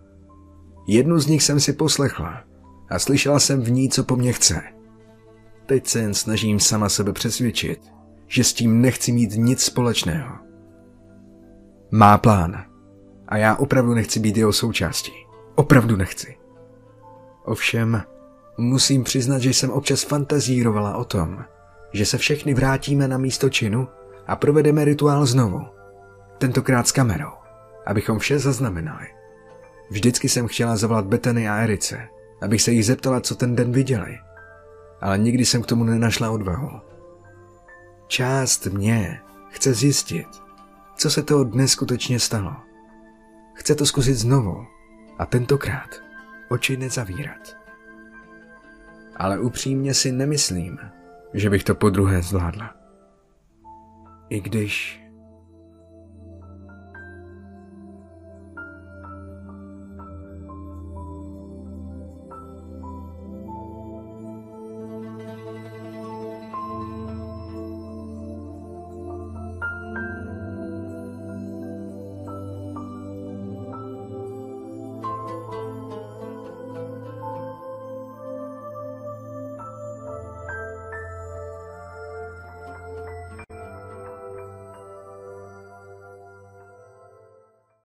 Jednu 0.86 1.18
z 1.18 1.26
nich 1.26 1.42
jsem 1.42 1.60
si 1.60 1.72
poslechla 1.72 2.44
a 2.90 2.98
slyšela 2.98 3.38
jsem 3.38 3.62
v 3.62 3.70
ní, 3.70 3.88
co 3.88 4.04
po 4.04 4.16
mně 4.16 4.32
chce. 4.32 4.62
Teď 5.66 5.86
se 5.86 5.98
jen 5.98 6.14
snažím 6.14 6.60
sama 6.60 6.88
sebe 6.88 7.12
přesvědčit, 7.12 7.80
že 8.26 8.44
s 8.44 8.52
tím 8.52 8.80
nechci 8.80 9.12
mít 9.12 9.30
nic 9.34 9.60
společného. 9.60 10.51
Má 11.94 12.18
plán 12.18 12.64
a 13.28 13.36
já 13.36 13.56
opravdu 13.56 13.94
nechci 13.94 14.20
být 14.20 14.36
jeho 14.36 14.52
součástí. 14.52 15.12
Opravdu 15.54 15.96
nechci. 15.96 16.36
Ovšem, 17.44 18.02
musím 18.58 19.04
přiznat, 19.04 19.38
že 19.38 19.50
jsem 19.50 19.70
občas 19.70 20.02
fantazírovala 20.02 20.96
o 20.96 21.04
tom, 21.04 21.44
že 21.92 22.06
se 22.06 22.18
všechny 22.18 22.54
vrátíme 22.54 23.08
na 23.08 23.18
místo 23.18 23.50
činu 23.50 23.88
a 24.26 24.36
provedeme 24.36 24.84
rituál 24.84 25.26
znovu. 25.26 25.60
Tentokrát 26.38 26.88
s 26.88 26.92
kamerou, 26.92 27.32
abychom 27.86 28.18
vše 28.18 28.38
zaznamenali. 28.38 29.06
Vždycky 29.90 30.28
jsem 30.28 30.48
chtěla 30.48 30.76
zavolat 30.76 31.06
Betany 31.06 31.48
a 31.48 31.56
Erice, 31.56 32.08
abych 32.42 32.62
se 32.62 32.72
jich 32.72 32.86
zeptala, 32.86 33.20
co 33.20 33.34
ten 33.34 33.56
den 33.56 33.72
viděli. 33.72 34.18
Ale 35.00 35.18
nikdy 35.18 35.44
jsem 35.44 35.62
k 35.62 35.66
tomu 35.66 35.84
nenašla 35.84 36.30
odvahu. 36.30 36.70
Část 38.06 38.66
mě 38.66 39.20
chce 39.50 39.74
zjistit, 39.74 40.41
co 41.02 41.10
se 41.10 41.22
toho 41.22 41.44
dnes 41.44 41.70
skutečně 41.70 42.20
stalo. 42.20 42.56
Chce 43.54 43.74
to 43.74 43.86
zkusit 43.86 44.14
znovu 44.14 44.66
a 45.18 45.26
tentokrát 45.26 45.88
oči 46.50 46.76
nezavírat. 46.76 47.56
Ale 49.16 49.38
upřímně 49.38 49.94
si 49.94 50.12
nemyslím, 50.12 50.78
že 51.34 51.50
bych 51.50 51.64
to 51.64 51.74
po 51.74 51.90
druhé 51.90 52.22
zvládla. 52.22 52.74
I 54.28 54.40
když 54.40 55.01